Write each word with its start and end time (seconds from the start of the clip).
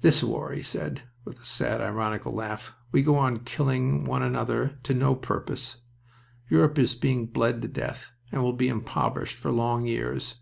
"This 0.00 0.22
war!" 0.22 0.52
he 0.52 0.62
said, 0.62 1.02
with 1.24 1.40
a 1.40 1.44
sad, 1.44 1.80
ironical 1.80 2.32
laugh. 2.32 2.76
"We 2.92 3.02
go 3.02 3.16
on 3.16 3.40
killing 3.40 4.04
one 4.04 4.22
another 4.22 4.78
to 4.84 4.94
no 4.94 5.16
purpose. 5.16 5.78
Europe 6.48 6.78
is 6.78 6.94
being 6.94 7.26
bled 7.26 7.62
to 7.62 7.66
death 7.66 8.12
and 8.30 8.44
will 8.44 8.52
be 8.52 8.68
impoverished 8.68 9.36
for 9.36 9.50
long 9.50 9.84
years. 9.88 10.36